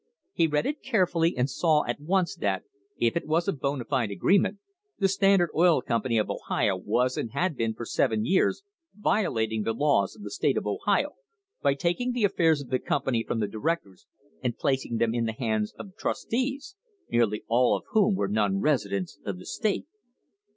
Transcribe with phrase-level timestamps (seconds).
[0.33, 2.63] He read it carefully and saw at once that,
[2.97, 4.57] if it was a bona fide agreement,
[4.97, 8.63] the Standard Oil Company of Ohio was and had been for seven years
[8.95, 11.17] violating the laws of the state of Ohio
[11.61, 14.07] by taking the affairs of the company from the directors
[14.41, 16.75] and placing them in the hands of trustees,
[17.11, 19.85] nearly all of whom were non residents of the state.